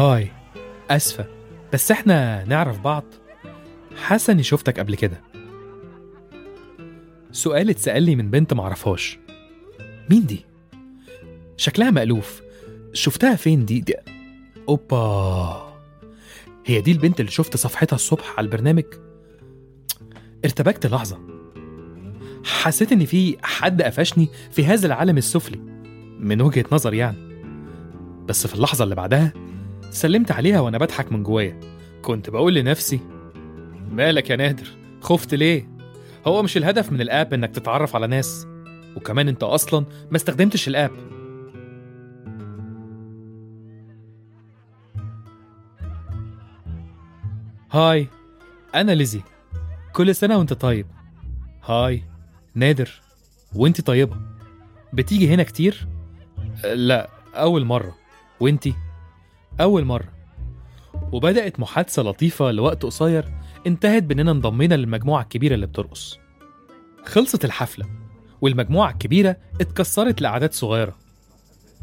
هاي. 0.00 0.30
أسفة. 0.90 1.26
بس 1.72 1.90
إحنا 1.90 2.44
نعرف 2.44 2.80
بعض. 2.80 3.04
حاسة 3.96 4.32
شفتك 4.42 4.80
قبل 4.80 4.94
كده. 4.94 5.20
سؤال 7.32 7.70
اتسأل 7.70 8.02
لي 8.02 8.16
من 8.16 8.30
بنت 8.30 8.54
معرفهاش. 8.54 9.18
مين 10.10 10.26
دي؟ 10.26 10.44
شكلها 11.56 11.90
مألوف. 11.90 12.42
شفتها 12.92 13.34
فين 13.34 13.64
دي, 13.64 13.80
دي 13.80 13.94
أوبا. 14.68 15.74
هي 16.66 16.80
دي 16.80 16.92
البنت 16.92 17.20
اللي 17.20 17.30
شفت 17.30 17.56
صفحتها 17.56 17.96
الصبح 17.96 18.34
على 18.38 18.44
البرنامج؟ 18.44 18.84
ارتبكت 20.44 20.86
لحظة. 20.86 21.18
حسيت 22.44 22.92
إن 22.92 23.04
في 23.04 23.36
حد 23.42 23.82
قفشني 23.82 24.28
في 24.50 24.64
هذا 24.66 24.86
العالم 24.86 25.16
السفلي. 25.16 25.58
من 26.18 26.40
وجهة 26.40 26.64
نظر 26.72 26.94
يعني. 26.94 27.30
بس 28.26 28.46
في 28.46 28.54
اللحظة 28.54 28.84
اللي 28.84 28.94
بعدها 28.94 29.32
سلمت 29.90 30.30
عليها 30.30 30.60
وأنا 30.60 30.78
بضحك 30.78 31.12
من 31.12 31.22
جوايا. 31.22 31.60
كنت 32.02 32.30
بقول 32.30 32.54
لنفسي 32.54 33.00
مالك 33.90 34.30
يا 34.30 34.36
نادر؟ 34.36 34.66
خفت 35.00 35.34
ليه؟ 35.34 35.68
هو 36.26 36.42
مش 36.42 36.56
الهدف 36.56 36.92
من 36.92 37.00
الآب 37.00 37.34
إنك 37.34 37.50
تتعرف 37.50 37.96
على 37.96 38.06
ناس 38.06 38.46
وكمان 38.96 39.28
أنت 39.28 39.42
أصلا 39.42 39.86
ما 40.10 40.16
استخدمتش 40.16 40.68
الآب. 40.68 40.90
هاي 47.72 48.08
أنا 48.74 48.92
ليزي. 48.92 49.20
كل 49.92 50.14
سنة 50.14 50.38
وأنت 50.38 50.52
طيب. 50.52 50.86
هاي 51.64 52.02
نادر 52.54 52.90
وأنت 53.54 53.80
طيبة. 53.80 54.16
بتيجي 54.92 55.34
هنا 55.34 55.42
كتير؟ 55.42 55.86
لا 56.64 57.10
أول 57.34 57.64
مرة. 57.64 57.96
وأنتي؟ 58.40 58.74
أول 59.60 59.84
مرة. 59.84 60.08
وبدأت 61.12 61.60
محادثة 61.60 62.02
لطيفة 62.02 62.50
لوقت 62.50 62.82
قصير 62.82 63.24
انتهت 63.66 64.02
بإننا 64.02 64.30
انضمينا 64.30 64.74
للمجموعة 64.74 65.22
الكبيرة 65.22 65.54
اللي 65.54 65.66
بترقص. 65.66 66.18
خلصت 67.04 67.44
الحفلة 67.44 67.86
والمجموعة 68.40 68.90
الكبيرة 68.90 69.36
اتكسرت 69.60 70.20
لأعداد 70.20 70.52
صغيرة. 70.52 70.96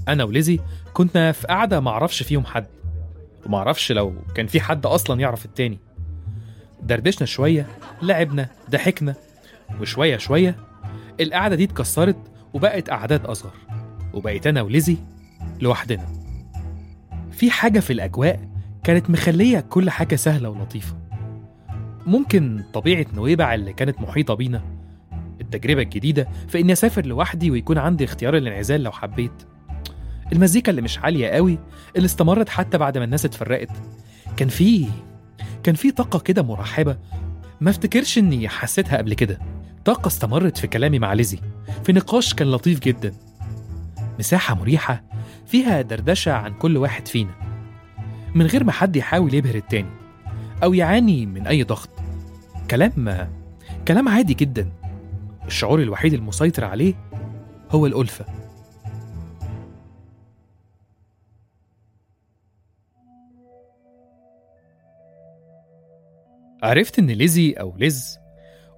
أنا 0.07 0.23
وليزي 0.23 0.59
كنا 0.93 1.31
في 1.31 1.47
قعدة 1.47 1.79
معرفش 1.79 2.23
فيهم 2.23 2.45
حد. 2.45 2.67
ومعرفش 3.45 3.91
لو 3.91 4.15
كان 4.35 4.47
في 4.47 4.61
حد 4.61 4.85
أصلا 4.85 5.19
يعرف 5.21 5.45
التاني. 5.45 5.79
دردشنا 6.81 7.25
شوية 7.25 7.67
لعبنا 8.01 8.49
ضحكنا. 8.69 9.15
وشوية 9.81 10.17
شوية 10.17 10.55
القعدة 11.19 11.55
دي 11.55 11.63
اتكسرت 11.63 12.17
وبقت 12.53 12.89
أعداد 12.89 13.25
أصغر. 13.25 13.53
وبقيت 14.13 14.47
أنا 14.47 14.61
وليزي 14.61 14.97
لوحدنا. 15.61 16.16
في 17.38 17.52
حاجة 17.52 17.80
في 17.80 17.94
الأجواء 17.94 18.40
كانت 18.84 19.09
مخلية 19.09 19.59
كل 19.59 19.90
حاجة 19.90 20.16
سهلة 20.16 20.50
ولطيفة. 20.50 20.98
ممكن 22.06 22.64
طبيعة 22.74 23.06
نويبع 23.14 23.53
اللي 23.53 23.74
كانت 23.74 24.02
محيطة 24.02 24.34
بينا 24.34 24.62
التجربة 25.42 25.81
الجديدة 25.81 26.28
في 26.48 26.59
إني 26.59 26.74
أسافر 26.74 27.06
لوحدي 27.06 27.52
ويكون 27.52 27.78
عندي 27.78 28.03
اختيار 28.03 28.38
الانعزال 28.38 28.84
لو 28.84 28.92
حبيت. 28.92 29.31
المزيكا 30.34 30.70
اللي 30.70 30.81
مش 30.81 31.00
عالية 31.00 31.28
قوي 31.28 31.59
اللي 31.96 32.06
استمرت 32.06 32.50
حتى 32.50 32.78
بعد 32.78 32.98
ما 32.98 33.03
الناس 33.03 33.25
اتفرقت. 33.25 33.72
كان 34.38 34.48
في 34.48 34.88
كان 35.64 35.75
في 35.75 35.92
طاقة 35.92 36.19
كده 36.19 36.44
مرحبة 36.44 36.98
ما 37.62 37.69
افتكرش 37.69 38.18
إني 38.18 38.50
حسيتها 38.50 38.98
قبل 38.98 39.14
كده. 39.14 39.40
طاقة 39.86 40.08
استمرت 40.08 40.58
في 40.58 40.68
كلامي 40.68 41.00
مع 41.00 41.14
ليزي. 41.14 41.40
في 41.84 41.94
نقاش 41.94 42.34
كان 42.34 42.52
لطيف 42.52 42.80
جدا. 42.80 43.14
مساحة 44.19 44.56
مريحة 44.56 45.04
فيها 45.47 45.81
دردشة 45.81 46.31
عن 46.31 46.53
كل 46.53 46.78
واحد 46.78 47.08
فينا. 47.08 47.35
من 48.35 48.46
غير 48.46 48.63
ما 48.63 48.72
حد 48.72 48.96
يحاول 48.96 49.34
يبهر 49.34 49.56
التاني 49.56 49.90
أو 50.63 50.74
يعاني 50.74 51.25
من 51.25 51.47
أي 51.47 51.63
ضغط. 51.63 51.90
كلام 52.72 53.30
كلام 53.88 54.09
عادي 54.09 54.34
جدا. 54.34 54.72
الشعور 55.46 55.81
الوحيد 55.81 56.13
المسيطر 56.13 56.66
عليه 56.66 56.94
هو 57.72 57.86
الألفة. 57.86 58.25
عرفت 66.63 67.00
إن 67.00 67.07
ليزي 67.07 67.52
أو 67.52 67.78
ليز 67.78 68.19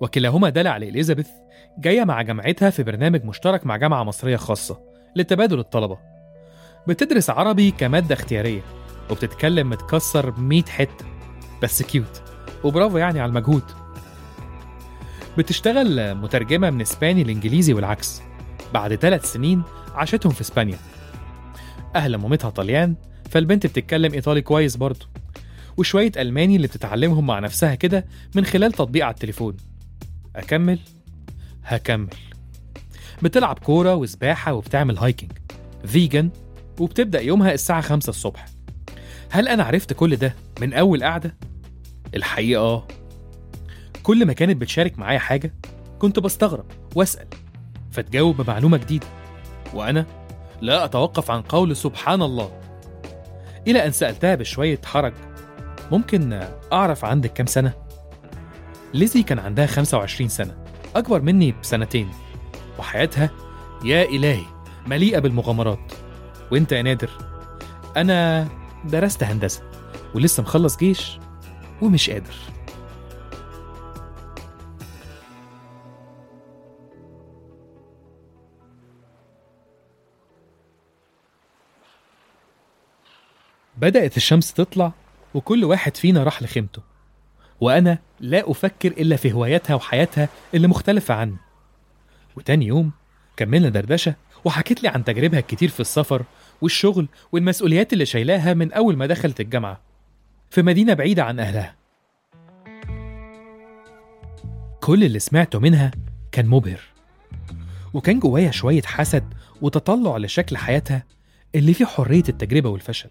وكلاهما 0.01 0.49
دلع 0.49 0.77
لإليزابيث 0.77 1.29
جاية 1.77 2.03
مع 2.03 2.21
جامعتها 2.21 2.69
في 2.69 2.83
برنامج 2.83 3.23
مشترك 3.23 3.65
مع 3.65 3.77
جامعة 3.77 4.03
مصرية 4.03 4.35
خاصة 4.35 4.81
لتبادل 5.15 5.59
الطلبة. 5.59 6.18
بتدرس 6.89 7.29
عربي 7.29 7.71
كمادة 7.71 8.15
اختيارية 8.15 8.61
وبتتكلم 9.09 9.69
متكسر 9.69 10.39
100 10.39 10.63
حتة 10.63 11.05
بس 11.63 11.83
كيوت 11.83 12.21
وبرافو 12.63 12.97
يعني 12.97 13.19
على 13.19 13.29
المجهود. 13.29 13.63
بتشتغل 15.37 16.15
مترجمة 16.15 16.69
من 16.69 16.81
إسباني 16.81 17.23
لإنجليزي 17.23 17.73
والعكس 17.73 18.21
بعد 18.73 18.95
ثلاث 18.95 19.31
سنين 19.31 19.63
عاشتهم 19.93 20.31
في 20.31 20.41
إسبانيا. 20.41 20.77
أهل 21.95 22.15
مامتها 22.15 22.49
طليان 22.49 22.95
فالبنت 23.29 23.65
بتتكلم 23.65 24.13
إيطالي 24.13 24.41
كويس 24.41 24.75
برضه 24.75 25.05
وشوية 25.77 26.11
ألماني 26.17 26.55
اللي 26.55 26.67
بتتعلمهم 26.67 27.27
مع 27.27 27.39
نفسها 27.39 27.75
كده 27.75 28.05
من 28.35 28.45
خلال 28.45 28.71
تطبيق 28.71 29.05
على 29.05 29.13
التليفون. 29.13 29.57
أكمل؟ 30.35 30.79
هكمل. 31.63 32.09
بتلعب 33.21 33.59
كورة 33.59 33.95
وسباحة 33.95 34.53
وبتعمل 34.53 34.97
hiking, 34.97 35.31
vegan 35.85 36.29
وبتبدأ 36.79 37.21
يومها 37.21 37.53
الساعة 37.53 37.81
5 37.81 38.09
الصبح. 38.09 38.45
هل 39.31 39.47
أنا 39.47 39.63
عرفت 39.63 39.93
كل 39.93 40.15
ده 40.15 40.35
من 40.61 40.73
أول 40.73 41.03
قعدة؟ 41.03 41.35
الحقيقة 42.15 42.61
آه. 42.61 42.87
كل 44.03 44.25
ما 44.25 44.33
كانت 44.33 44.57
بتشارك 44.57 44.99
معايا 44.99 45.19
حاجة 45.19 45.53
كنت 45.99 46.19
بستغرب 46.19 46.65
وأسأل. 46.95 47.27
فتجاوب 47.91 48.41
بمعلومة 48.41 48.77
جديدة. 48.77 49.07
وأنا 49.73 50.05
لا 50.61 50.85
أتوقف 50.85 51.31
عن 51.31 51.41
قول 51.41 51.75
سبحان 51.75 52.21
الله. 52.21 52.59
إلى 53.67 53.85
أن 53.85 53.91
سألتها 53.91 54.35
بشوية 54.35 54.81
حرج 54.85 55.13
ممكن 55.91 56.47
أعرف 56.73 57.05
عندك 57.05 57.33
كام 57.33 57.45
سنة؟ 57.45 57.73
ليزي 58.93 59.23
كان 59.23 59.39
عندها 59.39 59.65
25 59.65 60.29
سنة 60.29 60.57
أكبر 60.95 61.21
مني 61.21 61.51
بسنتين. 61.61 62.09
وحياتها 62.79 63.29
يا 63.85 64.03
إلهي 64.03 64.43
مليئة 64.87 65.19
بالمغامرات. 65.19 65.93
وانت 66.51 66.71
يا 66.71 66.81
نادر. 66.81 67.09
أنا 67.97 68.47
درست 68.85 69.23
هندسة 69.23 69.61
ولسه 70.15 70.43
مخلص 70.43 70.77
جيش 70.77 71.19
ومش 71.81 72.09
قادر. 72.09 72.35
بدأت 83.77 84.17
الشمس 84.17 84.53
تطلع 84.53 84.91
وكل 85.33 85.65
واحد 85.65 85.97
فينا 85.97 86.23
راح 86.23 86.43
لخيمته 86.43 86.81
وأنا 87.61 87.97
لا 88.19 88.51
أفكر 88.51 88.91
إلا 88.91 89.15
في 89.15 89.33
هواياتها 89.33 89.75
وحياتها 89.75 90.29
اللي 90.53 90.67
مختلفة 90.67 91.13
عني. 91.13 91.37
وتاني 92.35 92.65
يوم 92.65 92.91
كملنا 93.37 93.69
دردشة 93.69 94.15
وحكيت 94.45 94.83
لي 94.83 94.89
عن 94.89 95.03
تجاربها 95.03 95.39
الكتير 95.39 95.69
في 95.69 95.79
السفر 95.79 96.23
والشغل 96.61 97.07
والمسؤوليات 97.31 97.93
اللي 97.93 98.05
شايلاها 98.05 98.53
من 98.53 98.73
أول 98.73 98.97
ما 98.97 99.05
دخلت 99.05 99.39
الجامعة 99.39 99.81
في 100.49 100.61
مدينة 100.61 100.93
بعيدة 100.93 101.23
عن 101.23 101.39
أهلها. 101.39 101.75
كل 104.81 105.03
اللي 105.03 105.19
سمعته 105.19 105.59
منها 105.59 105.91
كان 106.31 106.47
مبهر 106.47 106.81
وكان 107.93 108.19
جوايا 108.19 108.51
شوية 108.51 108.81
حسد 108.81 109.33
وتطلع 109.61 110.17
لشكل 110.17 110.57
حياتها 110.57 111.03
اللي 111.55 111.73
فيه 111.73 111.85
حرية 111.85 112.23
التجربة 112.29 112.69
والفشل 112.69 113.09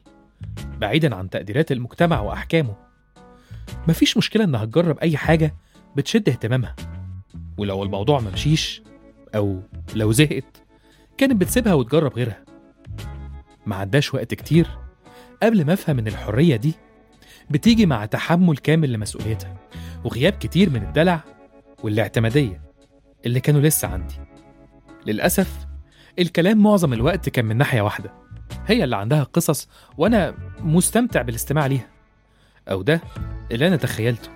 بعيدا 0.78 1.14
عن 1.14 1.30
تقديرات 1.30 1.72
المجتمع 1.72 2.20
وأحكامه. 2.20 2.74
مفيش 3.88 4.16
مشكلة 4.16 4.44
إنها 4.44 4.64
تجرب 4.64 4.98
أي 4.98 5.16
حاجة 5.16 5.54
بتشد 5.96 6.28
اهتمامها 6.28 6.76
ولو 7.58 7.82
الموضوع 7.82 8.20
ممشيش 8.20 8.82
أو 9.34 9.62
لو 9.94 10.12
زهقت 10.12 10.62
كانت 11.18 11.40
بتسيبها 11.40 11.74
وتجرب 11.74 12.14
غيرها. 12.14 12.47
ما 13.68 13.76
عداش 13.76 14.14
وقت 14.14 14.34
كتير 14.34 14.66
قبل 15.42 15.64
ما 15.64 15.72
أفهم 15.72 15.98
إن 15.98 16.06
الحرية 16.06 16.56
دي 16.56 16.74
بتيجي 17.50 17.86
مع 17.86 18.06
تحمل 18.06 18.56
كامل 18.56 18.92
لمسؤوليتها 18.92 19.56
وغياب 20.04 20.32
كتير 20.32 20.70
من 20.70 20.82
الدلع 20.82 21.20
والاعتمادية 21.82 22.62
اللي 23.26 23.40
كانوا 23.40 23.60
لسه 23.60 23.88
عندي. 23.88 24.14
للأسف 25.06 25.66
الكلام 26.18 26.62
معظم 26.62 26.92
الوقت 26.92 27.28
كان 27.28 27.44
من 27.44 27.56
ناحية 27.56 27.80
واحدة 27.80 28.12
هي 28.66 28.84
اللي 28.84 28.96
عندها 28.96 29.22
قصص 29.22 29.68
وأنا 29.98 30.34
مستمتع 30.60 31.22
بالاستماع 31.22 31.66
ليها 31.66 31.88
أو 32.70 32.82
ده 32.82 33.00
اللي 33.52 33.68
أنا 33.68 33.76
تخيلته 33.76 34.30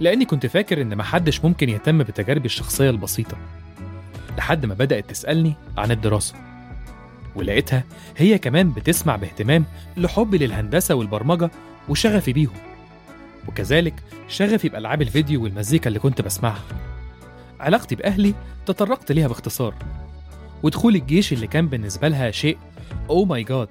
لأني 0.00 0.24
كنت 0.24 0.46
فاكر 0.46 0.82
إن 0.82 0.96
محدش 0.96 1.44
ممكن 1.44 1.68
يهتم 1.68 1.98
بتجاربي 1.98 2.46
الشخصية 2.46 2.90
البسيطة 2.90 3.36
لحد 4.38 4.66
ما 4.66 4.74
بدأت 4.74 5.10
تسألني 5.10 5.54
عن 5.78 5.90
الدراسة. 5.90 6.49
ولقيتها 7.34 7.84
هي 8.16 8.38
كمان 8.38 8.70
بتسمع 8.72 9.16
باهتمام 9.16 9.64
لحبي 9.96 10.38
للهندسة 10.38 10.94
والبرمجة 10.94 11.50
وشغفي 11.88 12.32
بيهم. 12.32 12.56
وكذلك 13.48 13.94
شغفي 14.28 14.68
بألعاب 14.68 15.02
الفيديو 15.02 15.42
والمزيكا 15.42 15.88
اللي 15.88 15.98
كنت 15.98 16.22
بسمعها. 16.22 16.62
علاقتي 17.60 17.94
بأهلي 17.94 18.34
تطرقت 18.66 19.12
ليها 19.12 19.28
باختصار. 19.28 19.74
ودخول 20.62 20.94
الجيش 20.94 21.32
اللي 21.32 21.46
كان 21.46 21.68
بالنسبة 21.68 22.08
لها 22.08 22.30
شيء 22.30 22.58
أو 23.10 23.24
ماي 23.24 23.44
جاد 23.44 23.68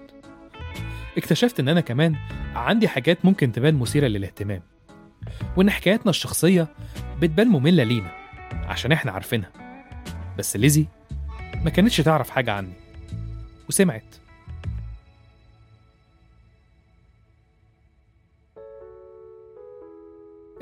اكتشفت 1.17 1.59
إن 1.59 1.67
أنا 1.67 1.81
كمان 1.81 2.15
عندي 2.55 2.87
حاجات 2.87 3.25
ممكن 3.25 3.51
تبان 3.51 3.75
مثيرة 3.75 4.07
للاهتمام. 4.07 4.61
وإن 5.57 5.69
حكاياتنا 5.69 6.09
الشخصية 6.09 6.67
بتبان 7.21 7.47
مملة 7.47 7.83
لينا 7.83 8.11
عشان 8.53 8.91
إحنا 8.91 9.11
عارفينها. 9.11 9.49
بس 10.37 10.57
ليزي 10.57 10.85
ما 11.63 11.69
كانتش 11.69 11.97
تعرف 11.97 12.29
حاجة 12.29 12.53
عني. 12.53 12.73
وسمعت. 13.69 14.15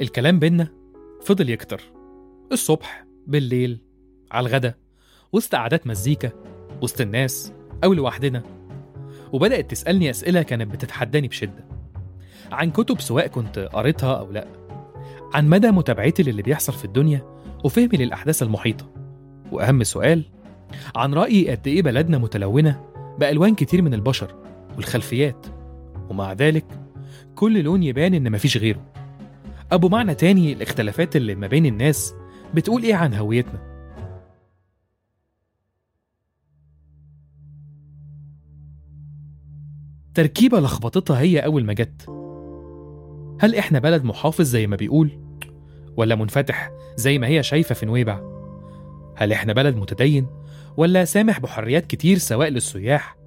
الكلام 0.01 0.39
بينا 0.39 0.67
فضل 1.23 1.49
يكتر. 1.49 1.81
الصبح 2.51 3.05
بالليل 3.27 3.81
على 4.31 4.47
الغدا 4.47 4.75
وسط 5.31 5.55
قعدات 5.55 5.87
مزيكا 5.87 6.31
وسط 6.81 7.01
الناس 7.01 7.53
أو 7.83 7.93
لوحدنا. 7.93 8.43
وبدأت 9.33 9.71
تسألني 9.71 10.09
أسئلة 10.09 10.41
كانت 10.41 10.71
بتتحداني 10.71 11.27
بشدة. 11.27 11.65
عن 12.51 12.71
كتب 12.71 13.01
سواء 13.01 13.27
كنت 13.27 13.59
قريتها 13.59 14.15
أو 14.15 14.31
لأ. 14.31 14.47
عن 15.33 15.49
مدى 15.49 15.71
متابعتي 15.71 16.23
للي 16.23 16.41
بيحصل 16.41 16.73
في 16.73 16.85
الدنيا 16.85 17.39
وفهمي 17.63 17.97
للأحداث 17.97 18.43
المحيطة. 18.43 18.89
وأهم 19.51 19.83
سؤال 19.83 20.23
عن 20.95 21.13
رأيي 21.13 21.49
قد 21.49 21.67
إيه 21.67 21.81
بلدنا 21.81 22.17
متلونة 22.17 22.96
بألوان 23.19 23.55
كتير 23.55 23.81
من 23.81 23.93
البشر 23.93 24.35
والخلفيات. 24.75 25.47
ومع 26.09 26.33
ذلك 26.33 26.65
كل 27.35 27.63
لون 27.63 27.83
يبان 27.83 28.13
إن 28.13 28.31
مفيش 28.31 28.57
غيره. 28.57 28.85
أبو 29.71 29.89
معنى 29.89 30.15
تاني 30.15 30.53
الاختلافات 30.53 31.15
اللي 31.15 31.35
ما 31.35 31.47
بين 31.47 31.65
الناس 31.65 32.13
بتقول 32.53 32.83
إيه 32.83 32.95
عن 32.95 33.13
هويتنا؟ 33.13 33.77
تركيبة 40.13 40.59
لخبطتها 40.59 41.19
هي 41.19 41.39
أول 41.39 41.65
ما 41.65 41.73
جت. 41.73 42.09
هل 43.39 43.55
إحنا 43.55 43.79
بلد 43.79 44.03
محافظ 44.03 44.45
زي 44.45 44.67
ما 44.67 44.75
بيقول؟ 44.75 45.19
ولا 45.97 46.15
منفتح 46.15 46.71
زي 46.95 47.19
ما 47.19 47.27
هي 47.27 47.43
شايفة 47.43 47.75
في 47.75 47.85
نويبع؟ 47.85 48.21
هل 49.15 49.33
إحنا 49.33 49.53
بلد 49.53 49.75
متدين؟ 49.75 50.27
ولا 50.77 51.05
سامح 51.05 51.39
بحريات 51.39 51.85
كتير 51.85 52.17
سواء 52.17 52.49
للسياح 52.49 53.17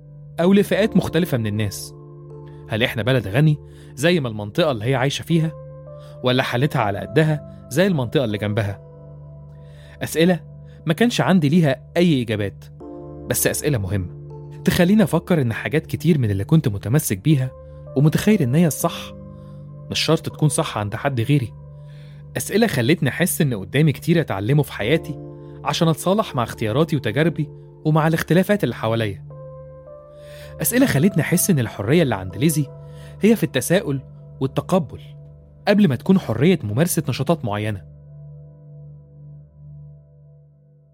أو 0.40 0.52
لفئات 0.52 0.96
مختلفة 0.96 1.38
من 1.38 1.46
الناس؟ 1.46 1.94
هل 2.68 2.82
إحنا 2.82 3.02
بلد 3.02 3.28
غني 3.28 3.58
زي 3.94 4.20
ما 4.20 4.28
المنطقة 4.28 4.70
اللي 4.70 4.84
هي 4.84 4.94
عايشة 4.94 5.22
فيها؟ 5.22 5.52
ولا 6.24 6.42
حالتها 6.42 6.82
على 6.82 6.98
قدها 6.98 7.66
زي 7.70 7.86
المنطقة 7.86 8.24
اللي 8.24 8.38
جنبها؟ 8.38 8.80
أسئلة 10.02 10.40
ما 10.86 10.94
كانش 10.94 11.20
عندي 11.20 11.48
ليها 11.48 11.90
أي 11.96 12.22
إجابات 12.22 12.64
بس 13.30 13.46
أسئلة 13.46 13.78
مهمة. 13.78 14.20
تخليني 14.64 15.02
أفكر 15.02 15.40
إن 15.40 15.52
حاجات 15.52 15.86
كتير 15.86 16.18
من 16.18 16.30
اللي 16.30 16.44
كنت 16.44 16.68
متمسك 16.68 17.18
بيها 17.18 17.50
ومتخيل 17.96 18.42
إن 18.42 18.54
هي 18.54 18.66
الصح 18.66 19.12
مش 19.90 20.00
شرط 20.00 20.26
تكون 20.26 20.48
صح 20.48 20.78
عند 20.78 20.94
حد 20.94 21.20
غيري. 21.20 21.52
أسئلة 22.36 22.66
خلتني 22.66 23.08
أحس 23.08 23.40
إن 23.40 23.54
قدامي 23.54 23.92
كتير 23.92 24.20
أتعلمه 24.20 24.62
في 24.62 24.72
حياتي 24.72 25.29
عشان 25.64 25.88
أتصالح 25.88 26.34
مع 26.34 26.42
اختياراتي 26.42 26.96
وتجاربي 26.96 27.48
ومع 27.84 28.06
الاختلافات 28.06 28.64
اللي 28.64 28.74
حواليا. 28.74 29.24
أسئلة 30.62 30.86
خلتني 30.86 31.22
أحس 31.22 31.50
إن 31.50 31.58
الحرية 31.58 32.02
اللي 32.02 32.14
عند 32.14 32.36
ليزي 32.36 32.66
هي 33.22 33.36
في 33.36 33.44
التساؤل 33.44 34.00
والتقبل 34.40 35.00
قبل 35.68 35.88
ما 35.88 35.96
تكون 35.96 36.18
حرية 36.18 36.58
ممارسة 36.62 37.02
نشاطات 37.08 37.44
معينة. 37.44 37.84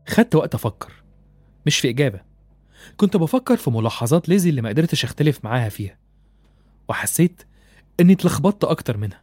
خدت 0.09 0.35
وقت 0.35 0.55
أفكر 0.55 0.93
مش 1.67 1.79
في 1.79 1.91
إجابة. 1.91 2.21
كنت 2.97 3.17
بفكر 3.17 3.57
في 3.57 3.71
ملاحظات 3.71 4.29
ليزي 4.29 4.51
اللي 4.51 4.63
ما 4.63 4.69
قدرتش 4.69 5.05
أختلف 5.05 5.45
معاها 5.45 5.69
فيها 5.69 5.99
وحسيت 6.89 7.43
إني 8.01 8.13
اتلخبطت 8.13 8.65
أكتر 8.65 8.97
منها. 8.97 9.21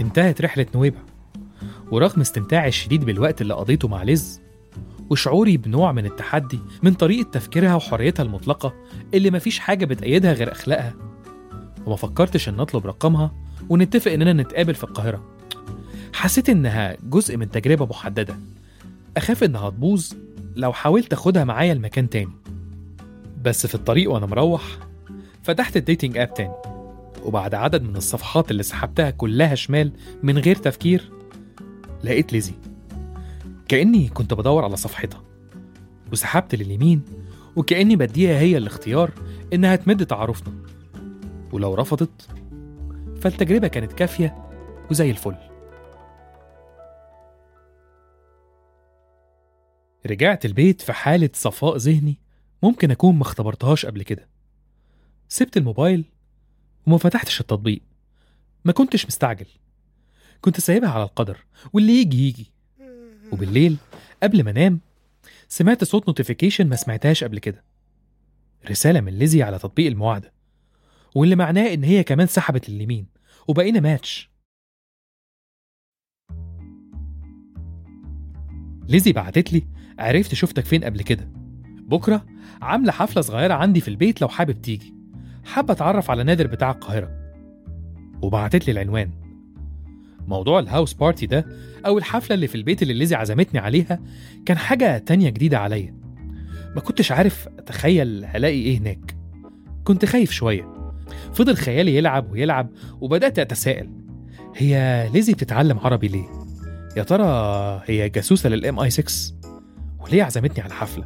انتهت 0.00 0.40
رحلة 0.40 0.66
نويبع. 0.74 1.09
ورغم 1.90 2.20
استمتاعي 2.20 2.68
الشديد 2.68 3.04
بالوقت 3.04 3.40
اللي 3.40 3.54
قضيته 3.54 3.88
مع 3.88 4.02
ليز 4.02 4.40
وشعوري 5.10 5.56
بنوع 5.56 5.92
من 5.92 6.06
التحدي 6.06 6.58
من 6.82 6.94
طريقة 6.94 7.30
تفكيرها 7.30 7.74
وحريتها 7.74 8.22
المطلقة 8.22 8.74
اللي 9.14 9.30
مفيش 9.30 9.58
حاجة 9.58 9.84
بتأيدها 9.84 10.32
غير 10.32 10.52
أخلاقها. 10.52 10.94
وما 11.86 11.96
فكرتش 11.96 12.48
إن 12.48 12.60
أطلب 12.60 12.86
رقمها 12.86 13.32
ونتفق 13.68 14.12
إننا 14.12 14.32
نتقابل 14.32 14.74
في 14.74 14.84
القاهرة. 14.84 15.24
حسيت 16.12 16.48
إنها 16.48 16.96
جزء 17.02 17.36
من 17.36 17.50
تجربة 17.50 17.86
محددة. 17.86 18.36
أخاف 19.16 19.44
إنها 19.44 19.70
تبوظ 19.70 20.12
لو 20.56 20.72
حاولت 20.72 21.12
أخدها 21.12 21.44
معايا 21.44 21.74
لمكان 21.74 22.10
تاني. 22.10 22.32
بس 23.44 23.66
في 23.66 23.74
الطريق 23.74 24.10
وأنا 24.10 24.26
مروح 24.26 24.62
فتحت 25.42 25.76
الديتنج 25.76 26.18
آب 26.18 26.34
تاني. 26.34 26.52
وبعد 27.24 27.54
عدد 27.54 27.82
من 27.82 27.96
الصفحات 27.96 28.50
اللي 28.50 28.62
سحبتها 28.62 29.10
كلها 29.10 29.54
شمال 29.54 29.92
من 30.22 30.38
غير 30.38 30.56
تفكير 30.56 31.10
لقيت 32.04 32.32
ليزي. 32.32 32.54
كأني 33.68 34.08
كنت 34.08 34.34
بدور 34.34 34.64
على 34.64 34.76
صفحتها. 34.76 35.22
وسحبت 36.12 36.54
لليمين 36.54 37.02
وكأني 37.56 37.96
بديها 37.96 38.38
هي 38.38 38.56
الاختيار 38.56 39.12
إنها 39.52 39.76
تمد 39.76 40.06
تعارفنا. 40.06 40.54
ولو 41.52 41.74
رفضت 41.74 42.28
فالتجربة 43.20 43.68
كانت 43.68 43.92
كافية 43.92 44.50
وزي 44.90 45.10
الفل. 45.10 45.36
رجعت 50.06 50.44
البيت 50.44 50.80
في 50.80 50.92
حالة 50.92 51.30
صفاء 51.34 51.76
ذهني 51.76 52.18
ممكن 52.62 52.90
أكون 52.90 53.14
ما 53.14 53.22
اختبرتهاش 53.22 53.86
قبل 53.86 54.02
كده. 54.02 54.28
سبت 55.28 55.56
الموبايل 55.56 56.04
وما 56.86 56.98
فتحتش 56.98 57.40
التطبيق. 57.40 57.82
ما 58.64 58.72
كنتش 58.72 59.06
مستعجل. 59.06 59.46
كنت 60.40 60.60
سايبها 60.60 60.90
على 60.90 61.02
القدر 61.02 61.38
واللي 61.72 62.00
يجي 62.00 62.28
يجي. 62.28 62.52
وبالليل 63.32 63.76
قبل 64.22 64.44
ما 64.44 64.50
أنام 64.50 64.80
سمعت 65.48 65.84
صوت 65.84 66.08
نوتيفيكيشن 66.08 66.68
ما 66.68 66.76
سمعتهاش 66.76 67.24
قبل 67.24 67.38
كده. 67.38 67.64
رسالة 68.70 69.00
من 69.00 69.12
ليزي 69.12 69.42
على 69.42 69.58
تطبيق 69.58 69.86
المواعدة 69.86 70.32
واللي 71.14 71.36
معناه 71.36 71.74
إن 71.74 71.84
هي 71.84 72.04
كمان 72.04 72.26
سحبت 72.26 72.68
اليمين 72.68 73.06
وبقينا 73.48 73.80
ماتش 73.80 74.30
ليزي 78.88 79.12
بعتت 79.12 79.52
لي 79.52 79.66
عرفت 79.98 80.34
شفتك 80.34 80.64
فين 80.64 80.84
قبل 80.84 81.02
كده. 81.02 81.28
بكرة 81.64 82.26
عاملة 82.62 82.92
حفلة 82.92 83.22
صغيرة 83.22 83.54
عندي 83.54 83.80
في 83.80 83.88
البيت 83.88 84.20
لو 84.20 84.28
حابب 84.28 84.62
تيجي. 84.62 84.94
حابة 85.44 85.72
أتعرف 85.72 86.10
على 86.10 86.24
نادر 86.24 86.46
بتاع 86.46 86.70
القاهرة. 86.70 87.32
وبعتت 88.22 88.66
لي 88.66 88.72
العنوان. 88.72 89.29
موضوع 90.30 90.58
ال 90.58 90.64
house 90.64 90.92
party 90.92 91.26
ده 91.26 91.46
أو 91.86 91.98
الحفلة 91.98 92.34
اللي 92.34 92.46
في 92.46 92.54
البيت 92.54 92.82
اللي 92.82 92.94
ليزي 92.94 93.14
عزمتني 93.16 93.60
عليها 93.60 94.00
كان 94.46 94.58
حاجة 94.58 94.98
تانية 94.98 95.30
جديدة 95.30 95.58
عليا. 95.58 95.94
ما 96.74 96.80
كنتش 96.80 97.12
عارف 97.12 97.48
أتخيل 97.58 98.24
هلاقي 98.24 98.60
إيه 98.62 98.78
هناك. 98.78 99.16
كنت 99.84 100.04
خايف 100.04 100.30
شوية. 100.30 100.92
فضل 101.32 101.56
خيالي 101.56 101.96
يلعب 101.96 102.32
ويلعب 102.32 102.70
وبدأت 103.00 103.38
أتساءل. 103.38 103.90
هي 104.56 105.08
ليزي 105.14 105.32
بتتعلم 105.32 105.78
عربي 105.78 106.08
ليه؟ 106.08 106.26
يا 106.96 107.02
ترى 107.02 107.24
هي 107.86 108.08
جاسوسة 108.08 108.48
لل 108.48 108.80
MI6 108.80 109.34
وليه 110.00 110.22
عزمتني 110.22 110.60
على 110.60 110.68
الحفلة؟ 110.68 111.04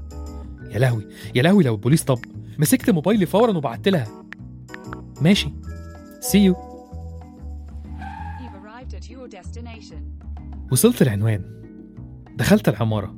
يا 0.71 0.79
لهوي 0.79 1.07
يا 1.35 1.43
لهوي 1.43 1.65
لو 1.65 1.75
البوليس 1.75 2.03
طب. 2.03 2.19
مسكت 2.59 2.91
موبايلي 2.91 3.27
فورا 3.27 3.57
وبعت 3.57 3.89
لها 3.89 4.07
ماشي. 5.21 5.49
see 6.21 6.39
you 6.39 6.74
وصلت 10.73 11.03
العنوان. 11.03 11.45
دخلت 12.37 12.69
العمارة. 12.69 13.15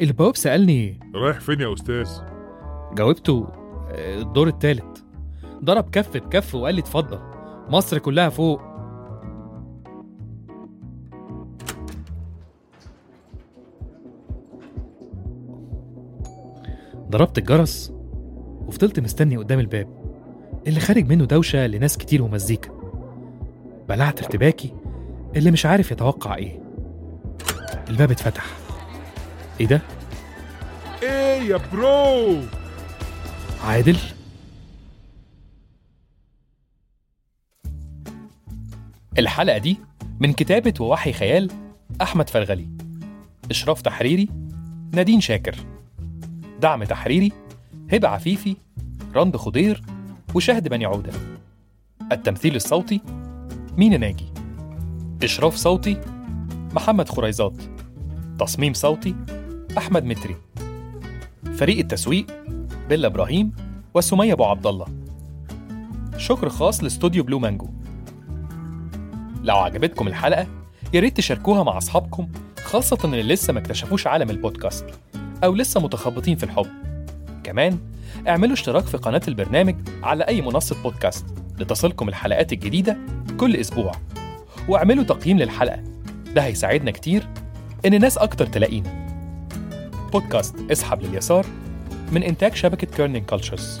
البواب 0.00 0.36
سألني 0.36 1.00
رايح 1.14 1.40
فين 1.40 1.60
يا 1.60 1.72
أستاذ؟ 1.72 2.08
جاوبته 2.94 3.46
"آه، 3.90 4.18
الدور 4.20 4.48
التالت. 4.48 5.04
ضرب 5.64 5.90
كف 5.90 6.16
بكف 6.16 6.54
وقال 6.54 6.74
لي 6.74 6.80
اتفضل. 6.80 7.18
مصر 7.68 7.98
كلها 7.98 8.28
فوق. 8.28 8.60
ضربت 17.10 17.38
الجرس 17.38 17.92
وفضلت 18.66 19.00
مستني 19.00 19.36
قدام 19.36 19.58
الباب. 19.58 19.88
اللي 20.66 20.80
خارج 20.80 21.08
منه 21.08 21.24
دوشة 21.24 21.66
لناس 21.66 21.98
كتير 21.98 22.22
ومزيكا. 22.22 22.70
بلعت 23.88 24.22
ارتباكي 24.22 24.72
اللي 25.36 25.50
مش 25.50 25.66
عارف 25.66 25.90
يتوقع 25.92 26.34
إيه. 26.36 26.65
الباب 27.88 28.10
اتفتح. 28.10 28.44
إيه 29.60 29.66
ده؟ 29.66 29.82
إيه 31.02 31.42
يا 31.42 31.60
برو؟ 31.72 32.42
عادل؟ 33.64 33.98
الحلقة 39.18 39.58
دي 39.58 39.78
من 40.20 40.32
كتابة 40.32 40.74
ووحي 40.80 41.12
خيال 41.12 41.50
أحمد 42.02 42.30
فرغلي 42.30 42.68
إشراف 43.50 43.82
تحريري 43.82 44.28
نادين 44.92 45.20
شاكر. 45.20 45.56
دعم 46.60 46.84
تحريري 46.84 47.32
هبة 47.92 48.08
عفيفي 48.08 48.56
رند 49.14 49.36
خضير 49.36 49.82
وشهد 50.34 50.68
بني 50.68 50.84
عودة. 50.84 51.12
التمثيل 52.12 52.56
الصوتي 52.56 53.00
مينا 53.76 53.96
ناجي. 53.96 54.26
إشراف 55.22 55.56
صوتي 55.56 56.00
محمد 56.72 57.08
خريزات. 57.08 57.75
تصميم 58.38 58.72
صوتي 58.72 59.14
أحمد 59.78 60.04
متري. 60.04 60.36
فريق 61.54 61.78
التسويق 61.78 62.26
بيلا 62.88 63.06
إبراهيم 63.06 63.52
وسمية 63.94 64.32
أبو 64.32 64.44
عبد 64.44 64.66
الله. 64.66 64.86
شكر 66.16 66.48
خاص 66.48 66.82
لاستوديو 66.82 67.24
بلو 67.24 67.38
مانجو. 67.38 67.68
لو 69.42 69.56
عجبتكم 69.56 70.08
الحلقة 70.08 70.46
يا 70.92 71.00
ريت 71.00 71.16
تشاركوها 71.16 71.62
مع 71.62 71.78
أصحابكم 71.78 72.28
خاصة 72.64 72.98
اللي 73.04 73.22
لسه 73.22 73.52
ما 73.52 73.58
اكتشفوش 73.58 74.06
عالم 74.06 74.30
البودكاست 74.30 74.86
أو 75.44 75.54
لسه 75.54 75.80
متخبطين 75.80 76.36
في 76.36 76.44
الحب. 76.44 76.66
كمان 77.44 77.78
اعملوا 78.28 78.52
اشتراك 78.54 78.84
في 78.84 78.96
قناة 78.96 79.20
البرنامج 79.28 79.76
على 80.02 80.24
أي 80.24 80.42
منصة 80.42 80.82
بودكاست 80.82 81.26
لتصلكم 81.58 82.08
الحلقات 82.08 82.52
الجديدة 82.52 82.96
كل 83.40 83.56
أسبوع. 83.56 83.92
واعملوا 84.68 85.04
تقييم 85.04 85.38
للحلقة 85.38 85.84
ده 86.34 86.42
هيساعدنا 86.42 86.90
كتير 86.90 87.28
إن 87.86 88.00
ناس 88.00 88.18
أكتر 88.18 88.46
تلاقينا. 88.46 89.06
بودكاست 90.12 90.56
اسحب 90.70 91.02
لليسار 91.02 91.46
من 92.12 92.22
إنتاج 92.22 92.54
شبكة 92.54 92.86
كيرنينج 92.86 93.26
كولتشرز 93.26 93.80